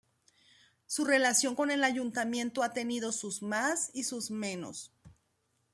Su 0.87 1.05
relación 1.05 1.53
con 1.53 1.69
el 1.69 1.83
ayuntamiento 1.83 2.63
ha 2.63 2.73
tenido 2.73 3.11
sus 3.11 3.43
más 3.43 3.91
y 3.93 4.01
sus 4.01 4.31
menos. 4.31 4.91